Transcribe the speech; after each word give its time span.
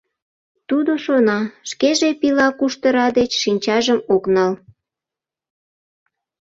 Тудо 0.69 0.91
шона, 1.03 1.39
шкеже 1.69 2.09
пила 2.19 2.47
куштыра 2.59 3.07
деч 3.17 3.31
шинчажым 3.43 3.99
ок 4.15 4.23
нал. 4.33 4.53